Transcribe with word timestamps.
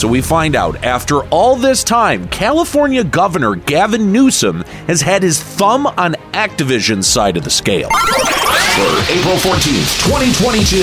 So 0.00 0.08
we 0.08 0.22
find 0.22 0.56
out 0.56 0.82
after 0.82 1.24
all 1.24 1.56
this 1.56 1.84
time, 1.84 2.26
California 2.28 3.04
Governor 3.04 3.54
Gavin 3.54 4.10
Newsom 4.10 4.62
has 4.86 5.02
had 5.02 5.22
his 5.22 5.42
thumb 5.42 5.86
on 5.86 6.14
Activision's 6.32 7.06
side 7.06 7.36
of 7.36 7.44
the 7.44 7.50
scale. 7.50 7.90
For 7.90 9.12
April 9.12 9.36
14th, 9.36 10.06
2022, 10.06 10.76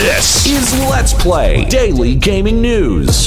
this 0.00 0.46
is 0.46 0.72
Let's 0.88 1.12
Play 1.12 1.64
Daily 1.64 2.14
Gaming 2.14 2.62
News. 2.62 3.26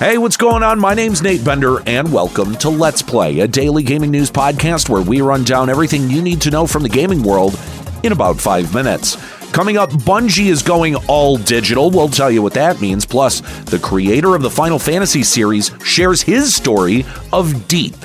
Hey, 0.00 0.18
what's 0.18 0.36
going 0.36 0.62
on? 0.62 0.78
My 0.78 0.92
name's 0.92 1.22
Nate 1.22 1.42
Bender, 1.42 1.80
and 1.86 2.12
welcome 2.12 2.56
to 2.56 2.68
Let's 2.68 3.00
Play, 3.00 3.40
a 3.40 3.48
daily 3.48 3.82
gaming 3.82 4.10
news 4.10 4.30
podcast 4.30 4.90
where 4.90 5.00
we 5.00 5.22
run 5.22 5.44
down 5.44 5.70
everything 5.70 6.10
you 6.10 6.20
need 6.20 6.42
to 6.42 6.50
know 6.50 6.66
from 6.66 6.82
the 6.82 6.90
gaming 6.90 7.22
world 7.22 7.58
in 8.02 8.12
about 8.12 8.38
five 8.38 8.74
minutes. 8.74 9.16
Coming 9.52 9.76
up, 9.76 9.90
Bungie 9.90 10.50
is 10.50 10.62
going 10.62 10.94
all 11.08 11.36
digital. 11.36 11.90
We'll 11.90 12.08
tell 12.08 12.30
you 12.30 12.42
what 12.42 12.54
that 12.54 12.80
means. 12.80 13.04
Plus, 13.04 13.40
the 13.64 13.78
creator 13.78 14.34
of 14.34 14.42
the 14.42 14.50
Final 14.50 14.78
Fantasy 14.78 15.22
series 15.22 15.70
shares 15.82 16.22
his 16.22 16.54
story 16.54 17.04
of 17.32 17.66
deep, 17.66 17.96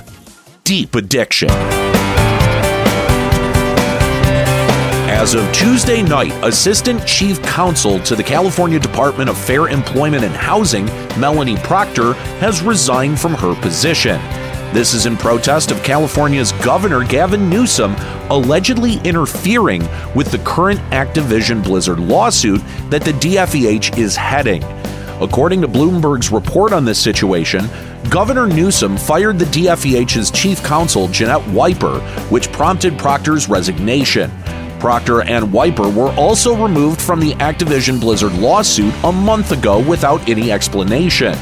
deep 0.64 0.96
addiction. 0.96 1.50
As 5.24 5.36
of 5.36 5.50
Tuesday 5.54 6.02
night, 6.02 6.34
Assistant 6.44 7.06
Chief 7.08 7.42
Counsel 7.44 8.00
to 8.00 8.16
the 8.16 8.24
California 8.24 8.80
Department 8.80 9.30
of 9.30 9.38
Fair 9.38 9.70
Employment 9.70 10.24
and 10.24 10.34
Housing, 10.34 10.86
Melanie 11.18 11.56
Proctor, 11.58 12.14
has 12.42 12.62
resigned 12.62 13.20
from 13.20 13.34
her 13.36 13.56
position. 13.62 14.20
This 14.74 14.96
is 14.96 15.06
in 15.06 15.18
protest 15.18 15.70
of 15.70 15.84
California's 15.84 16.52
Governor 16.54 17.04
Gavin 17.06 17.48
Newsom 17.48 17.96
allegedly 18.32 18.96
interfering 19.04 19.88
with 20.16 20.32
the 20.32 20.40
current 20.40 20.80
Activision 20.90 21.64
Blizzard 21.64 22.00
lawsuit 22.00 22.60
that 22.90 23.04
the 23.04 23.12
DFEH 23.12 23.96
is 24.00 24.16
heading. 24.16 24.64
According 25.22 25.62
to 25.62 25.68
Bloomberg's 25.68 26.32
report 26.32 26.74
on 26.74 26.86
this 26.86 26.98
situation, 26.98 27.70
Governor 28.10 28.48
Newsom 28.48 28.98
fired 28.98 29.38
the 29.38 29.46
DFEH's 29.46 30.32
chief 30.32 30.64
counsel, 30.64 31.08
Janette 31.08 31.44
Wipper, 31.50 32.02
which 32.32 32.52
prompted 32.52 32.98
Proctor's 32.98 33.48
resignation. 33.48 34.32
Proctor 34.80 35.22
and 35.22 35.54
Wipper 35.54 35.94
were 35.94 36.12
also 36.14 36.56
removed 36.56 37.00
from 37.00 37.20
the 37.20 37.34
Activision 37.36 38.00
Blizzard 38.02 38.34
lawsuit 38.34 38.94
a 39.04 39.12
month 39.12 39.52
ago 39.52 39.88
without 39.88 40.28
any 40.28 40.52
explanation. 40.52 41.38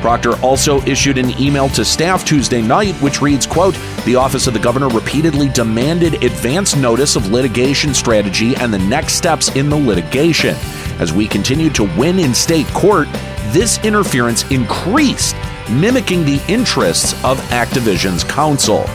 Proctor 0.00 0.34
also 0.40 0.80
issued 0.82 1.18
an 1.18 1.38
email 1.40 1.68
to 1.70 1.84
staff 1.84 2.24
Tuesday 2.24 2.62
night 2.62 2.94
which 2.96 3.20
reads, 3.20 3.46
quote, 3.46 3.76
"The 4.04 4.16
office 4.16 4.46
of 4.46 4.54
the 4.54 4.58
governor 4.58 4.88
repeatedly 4.88 5.48
demanded 5.48 6.24
advance 6.24 6.74
notice 6.74 7.16
of 7.16 7.30
litigation 7.30 7.94
strategy 7.94 8.56
and 8.56 8.72
the 8.72 8.78
next 8.78 9.14
steps 9.14 9.50
in 9.50 9.68
the 9.68 9.76
litigation. 9.76 10.56
As 10.98 11.12
we 11.12 11.28
continued 11.28 11.74
to 11.76 11.84
win 11.96 12.18
in 12.18 12.34
state 12.34 12.66
court, 12.74 13.08
this 13.52 13.78
interference 13.84 14.44
increased, 14.50 15.36
mimicking 15.68 16.24
the 16.24 16.40
interests 16.48 17.14
of 17.24 17.38
Activision's 17.50 18.24
counsel." 18.24 18.88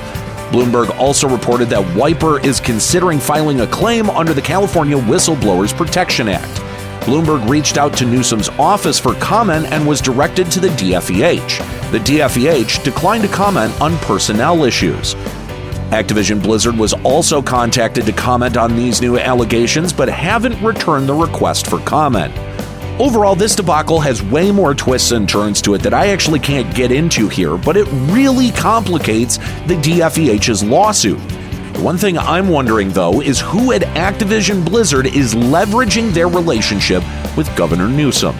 Bloomberg 0.51 0.95
also 0.99 1.27
reported 1.27 1.69
that 1.69 1.83
Wipper 1.95 2.43
is 2.45 2.59
considering 2.59 3.19
filing 3.19 3.61
a 3.61 3.67
claim 3.67 4.09
under 4.11 4.33
the 4.33 4.41
California 4.41 4.95
Whistleblowers 4.95 5.75
Protection 5.75 6.29
Act. 6.29 6.61
Bloomberg 7.05 7.47
reached 7.47 7.77
out 7.77 7.95
to 7.97 8.05
Newsom's 8.05 8.49
office 8.49 8.99
for 8.99 9.13
comment 9.15 9.67
and 9.67 9.87
was 9.87 10.01
directed 10.01 10.49
to 10.51 10.59
the 10.59 10.69
DFEH. 10.69 11.91
The 11.91 11.99
DFEH 11.99 12.83
declined 12.83 13.23
to 13.23 13.29
comment 13.29 13.79
on 13.79 13.95
personnel 13.99 14.63
issues. 14.63 15.13
Activision 15.91 16.41
Blizzard 16.41 16.75
was 16.75 16.93
also 17.03 17.43
contacted 17.43 18.07
to 18.07 18.11
comment 18.11 18.57
on 18.57 18.75
these 18.75 19.01
new 19.01 19.19
allegations, 19.19 19.93
but 19.93 20.09
haven't 20.09 20.59
returned 20.63 21.07
the 21.07 21.13
request 21.13 21.67
for 21.67 21.77
comment. 21.81 22.35
Overall, 22.99 23.35
this 23.35 23.55
debacle 23.55 23.99
has 23.99 24.23
way 24.23 24.51
more 24.51 24.73
twists 24.73 25.11
and 25.11 25.29
turns 25.29 25.61
to 25.61 25.75
it 25.75 25.83
that 25.83 25.93
I 25.93 26.07
actually 26.07 26.39
can't 26.39 26.73
get 26.73 26.91
into 26.91 27.27
here, 27.27 27.55
but 27.55 27.77
it 27.77 27.87
really 28.11 28.49
complicates 28.49 29.37
the 29.67 29.75
DFEH's 29.75 30.63
lawsuit. 30.63 31.19
One 31.79 31.97
thing 31.97 32.17
I'm 32.17 32.47
wondering, 32.47 32.89
though, 32.89 33.21
is 33.21 33.39
who 33.39 33.73
at 33.73 33.81
Activision 33.81 34.63
Blizzard 34.63 35.07
is 35.07 35.35
leveraging 35.35 36.13
their 36.13 36.27
relationship 36.27 37.03
with 37.35 37.53
Governor 37.55 37.87
Newsom. 37.89 38.35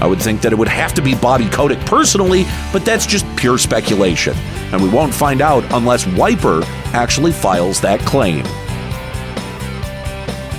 I 0.00 0.06
would 0.06 0.20
think 0.20 0.40
that 0.40 0.52
it 0.52 0.58
would 0.58 0.68
have 0.68 0.94
to 0.94 1.02
be 1.02 1.14
Bobby 1.14 1.48
Kotick 1.50 1.78
personally, 1.80 2.44
but 2.72 2.84
that's 2.84 3.06
just 3.06 3.26
pure 3.36 3.58
speculation. 3.58 4.34
And 4.72 4.82
we 4.82 4.88
won't 4.88 5.12
find 5.12 5.42
out 5.42 5.64
unless 5.72 6.06
Wipper 6.06 6.62
actually 6.92 7.32
files 7.32 7.80
that 7.82 8.00
claim. 8.00 8.42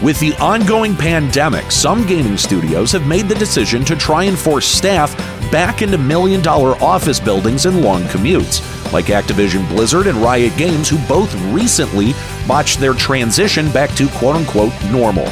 With 0.03 0.19
the 0.19 0.33
ongoing 0.39 0.95
pandemic, 0.95 1.71
some 1.71 2.05
gaming 2.05 2.37
studios 2.37 2.91
have 2.91 3.07
made 3.07 3.27
the 3.27 3.35
decision 3.35 3.83
to 3.85 3.95
try 3.95 4.25
and 4.25 4.37
force 4.37 4.65
staff 4.65 5.13
back 5.51 5.81
into 5.81 5.97
million 5.97 6.41
dollar 6.41 6.75
office 6.83 7.19
buildings 7.19 7.65
and 7.65 7.81
long 7.81 8.03
commutes, 8.03 8.61
like 8.91 9.05
Activision 9.05 9.67
Blizzard 9.69 10.07
and 10.07 10.17
Riot 10.17 10.55
Games, 10.57 10.89
who 10.89 10.97
both 11.07 11.33
recently 11.51 12.13
botched 12.47 12.79
their 12.79 12.93
transition 12.93 13.71
back 13.71 13.93
to 13.95 14.07
quote 14.09 14.35
unquote 14.35 14.73
normal. 14.91 15.27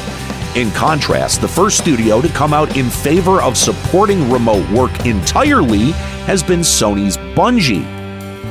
In 0.54 0.70
contrast, 0.72 1.40
the 1.40 1.48
first 1.48 1.78
studio 1.78 2.20
to 2.20 2.28
come 2.30 2.52
out 2.52 2.76
in 2.76 2.88
favor 2.88 3.42
of 3.42 3.56
supporting 3.56 4.30
remote 4.30 4.68
work 4.70 5.06
entirely 5.06 5.92
has 6.26 6.42
been 6.42 6.60
Sony's 6.60 7.16
Bungie. 7.16 7.84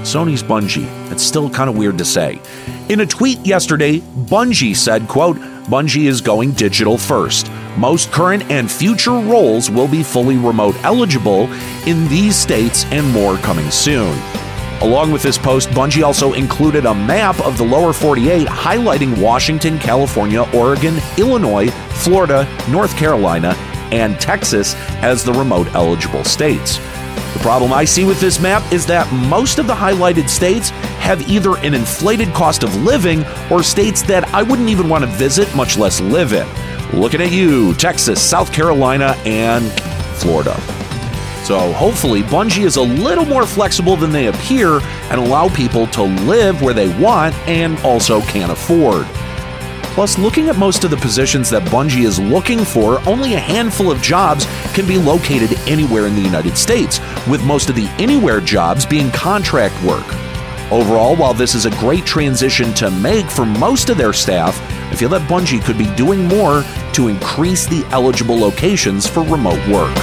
Sony's 0.04 0.44
Bungie. 0.44 0.88
It's 1.12 1.24
still 1.24 1.50
kind 1.50 1.70
of 1.70 1.76
weird 1.76 1.98
to 1.98 2.06
say. 2.06 2.40
In 2.88 3.02
a 3.02 3.06
tweet 3.06 3.46
yesterday, 3.46 4.00
Bungie 4.00 4.76
said, 4.76 5.08
quote, 5.08 5.38
Bungie 5.66 6.06
is 6.06 6.22
going 6.22 6.52
digital 6.52 6.98
first. 6.98 7.48
Most 7.78 8.12
current 8.12 8.50
and 8.50 8.72
future 8.72 9.12
roles 9.12 9.70
will 9.70 9.88
be 9.88 10.02
fully 10.02 10.36
remote 10.36 10.76
eligible 10.84 11.44
in 11.86 12.08
these 12.08 12.36
states 12.36 12.86
and 12.86 13.08
more 13.12 13.38
coming 13.38 13.70
soon. 13.70 14.18
Along 14.82 15.12
with 15.12 15.22
this 15.22 15.38
post, 15.38 15.70
Bungie 15.70 16.04
also 16.04 16.34
included 16.34 16.86
a 16.88 16.96
map 16.96 17.40
of 17.42 17.58
the 17.58 17.64
lower 17.64 17.94
48 17.94 18.48
highlighting 18.48 19.22
Washington, 19.22 19.78
California, 19.78 20.42
Oregon, 20.56 20.98
Illinois, 21.20 21.70
Florida, 21.90 22.48
North 22.70 22.98
Carolina, 22.98 23.54
and 23.92 24.20
Texas 24.20 24.74
as 25.04 25.24
the 25.24 25.34
remote 25.34 25.68
eligible 25.76 26.24
states. 26.24 26.78
The 27.34 27.40
problem 27.44 27.74
I 27.74 27.86
see 27.86 28.06
with 28.06 28.20
this 28.20 28.40
map 28.40 28.72
is 28.74 28.88
that 28.88 29.12
most 29.14 29.60
of 29.60 29.68
the 29.68 29.76
highlighted 29.76 30.30
states 30.30 30.72
have 31.00 31.30
either 31.30 31.58
an 31.58 31.76
inflated 31.76 32.34
cost 32.34 32.64
of 32.64 32.76
living 32.84 33.24
or 33.52 33.62
states 33.62 34.02
that 34.04 34.28
I 34.34 34.42
wouldn't 34.42 34.70
even 34.70 34.90
want 34.90 35.04
to 35.04 35.10
visit, 35.12 35.54
much 35.56 35.78
less 35.78 36.02
live 36.02 36.34
in. 36.34 36.67
Looking 36.94 37.22
at 37.22 37.32
you, 37.32 37.74
Texas, 37.76 38.22
South 38.22 38.52
Carolina, 38.52 39.16
and 39.26 39.72
Florida. 40.18 40.56
So 41.44 41.72
hopefully, 41.74 42.24
Bungie 42.24 42.66
is 42.66 42.76
a 42.76 42.82
little 42.82 43.26
more 43.26 43.46
flexible 43.46 43.96
than 43.96 44.12
they 44.12 44.28
appear 44.28 44.82
and 45.10 45.20
allow 45.20 45.48
people 45.50 45.88
to 45.88 46.04
live 46.04 46.62
where 46.62 46.74
they 46.74 46.90
want 47.00 47.36
and 47.48 47.78
also 47.80 48.22
can 48.22 48.50
afford. 48.50 49.06
Plus, 49.98 50.18
looking 50.18 50.50
at 50.50 50.58
most 50.58 50.84
of 50.84 50.92
the 50.92 50.98
positions 50.98 51.50
that 51.50 51.64
Bungie 51.70 52.06
is 52.06 52.20
looking 52.20 52.64
for, 52.64 53.00
only 53.08 53.34
a 53.34 53.40
handful 53.40 53.90
of 53.90 54.02
jobs 54.02 54.46
can 54.74 54.86
be 54.86 54.98
located 54.98 55.58
anywhere 55.68 56.06
in 56.06 56.16
the 56.16 56.22
United 56.22 56.58
States, 56.58 57.00
with 57.28 57.44
most 57.44 57.70
of 57.70 57.76
the 57.76 57.88
anywhere 57.98 58.40
jobs 58.40 58.86
being 58.86 59.10
contract 59.12 59.82
work. 59.84 60.06
Overall, 60.72 61.16
while 61.16 61.34
this 61.34 61.56
is 61.56 61.66
a 61.66 61.72
great 61.80 62.06
transition 62.06 62.74
to 62.76 62.92
make 62.92 63.26
for 63.26 63.46
most 63.46 63.90
of 63.90 63.98
their 63.98 64.14
staff, 64.14 64.60
I 64.90 64.96
feel 64.96 65.10
that 65.10 65.30
Bungie 65.30 65.64
could 65.64 65.78
be 65.78 65.94
doing 65.96 66.28
more 66.28 66.64
to 66.94 67.08
increase 67.08 67.66
the 67.66 67.86
eligible 67.92 68.38
locations 68.38 69.08
for 69.08 69.24
remote 69.24 69.66
work. 69.68 69.96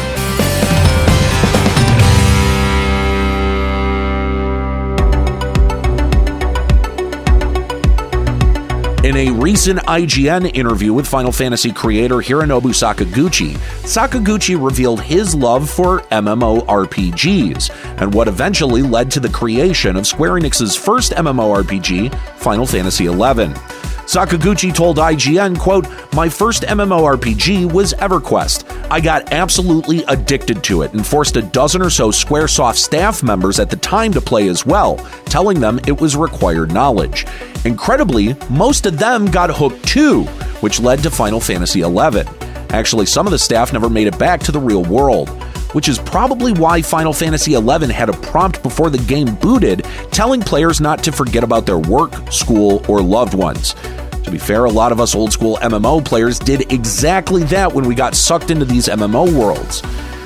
In 9.05 9.19
a 9.19 9.31
recent 9.31 9.81
IGN 9.81 10.57
interview 10.57 10.95
with 10.95 11.07
Final 11.07 11.31
Fantasy 11.31 11.71
creator 11.71 12.17
Hironobu 12.17 12.73
Sakaguchi, 12.73 13.53
Sakaguchi 13.83 14.57
revealed 14.59 15.03
his 15.03 15.35
love 15.35 15.69
for 15.69 16.01
MMORPGs 16.11 18.01
and 18.01 18.15
what 18.15 18.29
eventually 18.29 18.81
led 18.81 19.11
to 19.11 19.21
the 19.21 19.29
creation 19.29 19.97
of 19.97 20.07
Square 20.07 20.41
Enix's 20.41 20.75
first 20.75 21.13
MMORPG, 21.13 22.15
Final 22.39 22.65
Fantasy 22.65 23.05
XI. 23.05 23.94
Sakaguchi 24.07 24.75
told 24.75 24.99
IGN, 24.99 25.59
quote, 25.59 25.87
My 26.13 26.29
first 26.29 26.63
MMORPG 26.65 27.73
was 27.73 27.95
EverQuest. 27.95 28.89
I 28.91 29.01
got 29.01 29.33
absolutely 29.33 30.05
addicted 30.05 30.63
to 30.65 30.83
it 30.83 30.93
and 30.93 31.07
forced 31.07 31.37
a 31.37 31.43
dozen 31.43 31.81
or 31.81 31.89
so 31.89 32.11
Squaresoft 32.11 32.77
staff 32.77 33.23
members 33.23 33.59
at 33.59 33.71
the 33.71 33.77
time 33.77 34.13
to 34.13 34.21
play 34.21 34.49
as 34.49 34.67
well, 34.67 34.97
telling 35.25 35.59
them 35.59 35.81
it 35.87 35.99
was 35.99 36.17
required 36.17 36.71
knowledge. 36.71 37.27
Incredibly, 37.65 38.37
most 38.51 38.85
of 38.85 38.99
them 38.99 39.31
got 39.31 39.51
hooked 39.51 39.87
too, 39.89 40.25
which 40.61 40.81
led 40.81 41.03
to 41.03 41.11
Final 41.11 41.41
Fantasy 41.41 41.81
XI. 41.81 42.23
Actually, 42.71 43.07
some 43.07 43.27
of 43.27 43.31
the 43.31 43.39
staff 43.39 43.73
never 43.73 43.89
made 43.89 44.07
it 44.07 44.19
back 44.19 44.41
to 44.41 44.53
the 44.53 44.61
real 44.61 44.85
world 44.85 45.31
which 45.75 45.89
is 45.89 45.99
probably 45.99 46.53
why 46.53 46.81
Final 46.81 47.13
Fantasy 47.13 47.53
XI 47.53 47.93
had 47.93 48.09
a 48.09 48.13
prompt 48.15 48.63
before 48.63 48.89
the 48.91 48.99
game 48.99 49.35
booted 49.35 49.85
telling 50.11 50.41
players 50.41 50.81
not 50.81 51.05
to 51.05 51.13
forget 51.13 51.45
about 51.45 51.67
their 51.67 51.79
work, 51.79 52.33
school, 52.33 52.83
or 52.89 53.03
loved 53.03 53.35
ones. 53.35 53.75
To 54.23 54.31
be 54.31 54.39
fair, 54.39 54.65
a 54.65 54.71
lot 54.71 54.91
of 54.91 55.01
us 55.01 55.15
old 55.15 55.33
school 55.33 55.59
MMO 55.61 56.03
players 56.03 56.39
did 56.39 56.73
exactly 56.73 57.45
that 57.45 57.73
when 57.73 57.87
we 57.87 57.95
got 57.95 58.15
sucked 58.15 58.51
into 58.51 58.65
these 58.65 58.89
MMO 58.89 59.31
worlds. 59.39 59.83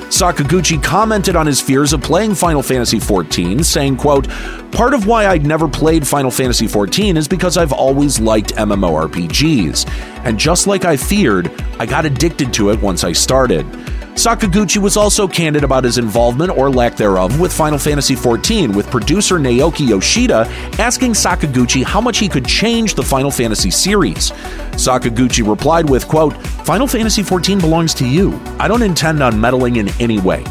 Sakaguchi 0.09 0.81
commented 0.81 1.35
on 1.35 1.45
his 1.45 1.61
fears 1.61 1.93
of 1.93 2.01
playing 2.01 2.33
Final 2.33 2.63
Fantasy 2.63 2.97
XIV, 2.99 3.63
saying, 3.63 3.97
quote, 3.97 4.27
Part 4.71 4.95
of 4.95 5.05
why 5.05 5.27
I'd 5.27 5.45
never 5.45 5.67
played 5.67 6.07
Final 6.07 6.31
Fantasy 6.31 6.65
XIV 6.65 7.15
is 7.15 7.27
because 7.27 7.57
I've 7.57 7.71
always 7.71 8.19
liked 8.19 8.55
MMORPGs. 8.55 9.87
And 10.25 10.39
just 10.39 10.65
like 10.65 10.83
I 10.83 10.97
feared, 10.97 11.51
I 11.77 11.85
got 11.85 12.05
addicted 12.05 12.51
to 12.53 12.71
it 12.71 12.81
once 12.81 13.03
I 13.03 13.11
started. 13.11 13.67
Sakaguchi 14.15 14.77
was 14.77 14.97
also 14.97 15.27
candid 15.27 15.63
about 15.63 15.85
his 15.85 15.97
involvement 15.97 16.51
or 16.57 16.69
lack 16.69 16.97
thereof 16.97 17.39
with 17.39 17.53
Final 17.53 17.79
Fantasy 17.79 18.15
XIV, 18.15 18.75
with 18.75 18.89
producer 18.91 19.39
Naoki 19.39 19.87
Yoshida 19.87 20.45
asking 20.77 21.13
Sakaguchi 21.13 21.83
how 21.83 22.01
much 22.01 22.17
he 22.17 22.27
could 22.27 22.45
change 22.45 22.95
the 22.95 23.03
Final 23.03 23.31
Fantasy 23.31 23.71
series. 23.71 24.31
Sakaguchi 24.71 25.47
replied 25.47 25.89
with, 25.89 26.07
quote, 26.07 26.35
Final 26.65 26.85
Fantasy 26.87 27.21
XIV 27.21 27.61
belongs 27.61 27.93
to 27.93 28.05
you. 28.05 28.37
I 28.59 28.67
don't 28.67 28.81
intend 28.81 29.23
on 29.23 29.39
meddling 29.39 29.77
in 29.77 29.87
any 30.01 30.19
way. 30.19 30.43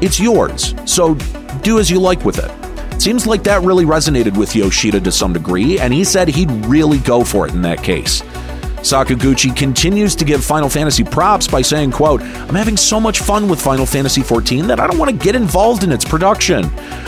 It's 0.00 0.18
yours, 0.18 0.74
so 0.84 1.14
do 1.62 1.78
as 1.78 1.88
you 1.88 2.00
like 2.00 2.24
with 2.24 2.38
it. 2.38 2.50
Seems 3.00 3.26
like 3.26 3.44
that 3.44 3.62
really 3.62 3.84
resonated 3.84 4.36
with 4.36 4.54
Yoshida 4.56 5.00
to 5.00 5.12
some 5.12 5.32
degree, 5.32 5.78
and 5.78 5.92
he 5.92 6.02
said 6.02 6.28
he'd 6.28 6.50
really 6.66 6.98
go 6.98 7.22
for 7.22 7.46
it 7.46 7.52
in 7.52 7.62
that 7.62 7.82
case. 7.84 8.22
Sakaguchi 8.82 9.56
continues 9.56 10.16
to 10.16 10.24
give 10.24 10.44
Final 10.44 10.68
Fantasy 10.68 11.04
props 11.04 11.46
by 11.46 11.62
saying, 11.62 11.92
quote, 11.92 12.20
I'm 12.20 12.54
having 12.54 12.76
so 12.76 12.98
much 12.98 13.20
fun 13.20 13.48
with 13.48 13.62
Final 13.62 13.86
Fantasy 13.86 14.22
XIV 14.22 14.66
that 14.66 14.80
I 14.80 14.88
don't 14.88 14.98
want 14.98 15.08
to 15.08 15.16
get 15.16 15.36
involved 15.36 15.84
in 15.84 15.92
its 15.92 16.04
production. 16.04 16.64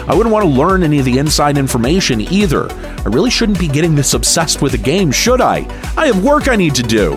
I 0.09 0.15
wouldn't 0.15 0.33
want 0.33 0.45
to 0.45 0.49
learn 0.49 0.85
any 0.85 1.01
of 1.01 1.05
the 1.05 1.19
inside 1.19 1.59
information 1.59 2.21
either. 2.21 2.71
I 2.73 3.09
really 3.09 3.31
shouldn't 3.31 3.59
be 3.59 3.67
getting 3.67 3.97
this 3.97 4.15
obsessed 4.15 4.63
with 4.63 4.75
a 4.75 4.79
game, 4.79 5.11
should 5.11 5.41
I? 5.41 5.67
I 5.97 6.07
have 6.07 6.23
work 6.25 6.47
I 6.47 6.55
need 6.55 6.77
to 6.77 6.83
do. 6.85 7.15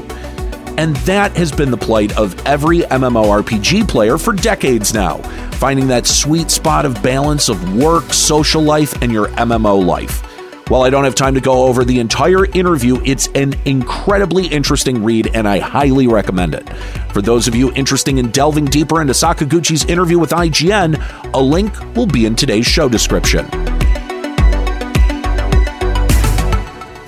And 0.79 0.95
that 0.97 1.37
has 1.37 1.51
been 1.51 1.69
the 1.69 1.77
plight 1.77 2.17
of 2.17 2.35
every 2.47 2.79
MMORPG 2.79 3.87
player 3.87 4.17
for 4.17 4.33
decades 4.33 4.91
now, 4.91 5.17
finding 5.53 5.87
that 5.87 6.07
sweet 6.07 6.49
spot 6.49 6.83
of 6.83 7.01
balance 7.03 7.47
of 7.47 7.75
work, 7.75 8.11
social 8.11 8.63
life, 8.63 8.99
and 9.03 9.11
your 9.11 9.27
MMO 9.29 9.85
life. 9.85 10.26
While 10.69 10.81
I 10.81 10.89
don't 10.89 11.05
have 11.05 11.15
time 11.15 11.33
to 11.35 11.39
go 11.39 11.65
over 11.65 11.85
the 11.85 11.99
entire 11.99 12.45
interview, 12.47 13.01
it's 13.05 13.29
an 13.35 13.53
incredibly 13.63 14.47
interesting 14.47 15.01
read 15.01 15.33
and 15.33 15.47
I 15.47 15.59
highly 15.59 16.07
recommend 16.07 16.53
it. 16.53 16.67
For 17.13 17.21
those 17.21 17.47
of 17.47 17.55
you 17.55 17.71
interested 17.73 18.17
in 18.17 18.31
delving 18.31 18.65
deeper 18.65 18.99
into 18.99 19.13
Sakaguchi's 19.13 19.85
interview 19.85 20.19
with 20.19 20.31
IGN, 20.31 21.31
a 21.33 21.41
link 21.41 21.73
will 21.95 22.05
be 22.05 22.25
in 22.25 22.35
today's 22.35 22.65
show 22.65 22.89
description. 22.89 23.45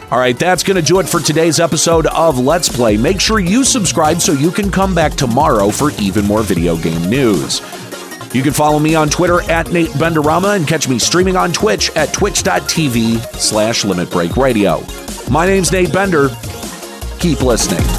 All 0.10 0.18
right, 0.18 0.40
that's 0.40 0.64
going 0.64 0.78
to 0.78 0.82
do 0.82 1.00
it 1.00 1.10
for 1.10 1.20
today's 1.20 1.60
episode 1.60 2.08
of 2.08 2.40
Let's 2.40 2.70
Play. 2.70 2.96
Make 2.96 3.20
sure 3.20 3.40
you 3.40 3.66
subscribe 3.66 4.22
so 4.22 4.32
you 4.32 4.52
can 4.52 4.72
come 4.72 4.96
back 4.96 5.16
tomorrow 5.16 5.70
for 5.70 5.92
even 6.00 6.26
more 6.26 6.44
video 6.44 6.78
game 6.78 7.10
news. 7.10 7.60
You 8.34 8.44
can 8.44 8.54
follow 8.54 8.78
me 8.80 8.96
on 8.96 9.10
Twitter 9.10 9.42
at 9.50 9.72
Nate 9.72 9.90
Benderama 9.90 10.56
and 10.56 10.68
catch 10.68 10.88
me 10.88 11.00
streaming 11.00 11.36
on 11.36 11.52
Twitch 11.52 11.90
at 11.96 12.14
twitch.tv 12.14 13.20
slash 13.36 13.84
Limit 13.84 14.12
Break 14.12 14.38
Radio. 14.38 14.84
My 15.32 15.48
name's 15.48 15.72
Nate 15.72 15.92
Bender. 15.92 16.30
Keep 17.20 17.42
listening. 17.42 17.99